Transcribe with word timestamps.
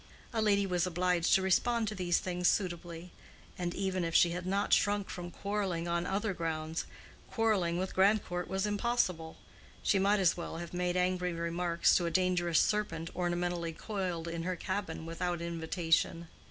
A 0.33 0.41
lady 0.41 0.65
was 0.65 0.87
obliged 0.87 1.35
to 1.35 1.43
respond 1.43 1.87
to 1.87 1.93
these 1.93 2.17
things 2.17 2.47
suitably; 2.47 3.11
and 3.55 3.75
even 3.75 4.03
if 4.03 4.15
she 4.15 4.31
had 4.31 4.47
not 4.47 4.73
shrunk 4.73 5.11
from 5.11 5.29
quarrelling 5.29 5.87
on 5.87 6.07
other 6.07 6.33
grounds, 6.33 6.85
quarreling 7.29 7.77
with 7.77 7.93
Grandcourt 7.93 8.47
was 8.47 8.65
impossible; 8.65 9.37
she 9.83 9.99
might 9.99 10.19
as 10.19 10.35
well 10.35 10.57
have 10.57 10.73
made 10.73 10.97
angry 10.97 11.33
remarks 11.33 11.95
to 11.97 12.07
a 12.07 12.09
dangerous 12.09 12.59
serpent 12.59 13.11
ornamentally 13.15 13.73
coiled 13.73 14.27
in 14.27 14.41
her 14.41 14.55
cabin 14.55 15.05
without 15.05 15.39
invitation. 15.39 16.27